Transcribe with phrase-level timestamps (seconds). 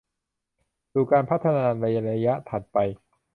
[0.91, 2.77] สู่การพัฒนาในระยะถัดไป